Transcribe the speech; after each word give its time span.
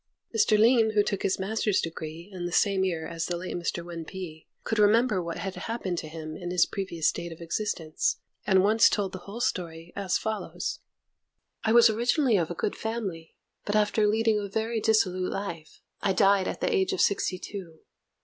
Mr. 0.35 0.57
Lin, 0.57 0.93
who 0.95 1.03
took 1.03 1.21
his 1.21 1.37
master's 1.37 1.79
degree 1.79 2.27
in 2.33 2.47
the 2.47 2.51
same 2.51 2.83
year 2.83 3.05
as 3.07 3.27
the 3.27 3.37
late 3.37 3.55
Mr. 3.55 3.85
Wên 3.85 4.03
Pi, 4.03 4.47
could 4.63 4.79
remember 4.79 5.21
what 5.21 5.37
had 5.37 5.53
happened 5.53 5.99
to 5.99 6.07
him 6.07 6.35
in 6.35 6.49
his 6.49 6.65
previous 6.65 7.07
state 7.07 7.31
of 7.31 7.39
existence, 7.39 8.17
and 8.47 8.63
once 8.63 8.89
told 8.89 9.11
the 9.11 9.19
whole 9.29 9.39
story, 9.41 9.93
as 9.95 10.17
follows: 10.17 10.79
I 11.63 11.71
was 11.73 11.87
originally 11.87 12.35
of 12.35 12.49
a 12.49 12.55
good 12.55 12.75
family, 12.75 13.35
but, 13.63 13.75
after 13.75 14.07
leading 14.07 14.39
a 14.39 14.47
very 14.47 14.79
dissolute 14.81 15.31
life, 15.31 15.81
I 16.01 16.13
died 16.13 16.47
at 16.47 16.61
the 16.61 16.73
age 16.75 16.93
of 16.93 17.01
sixty 17.01 17.37
two. 17.37 17.81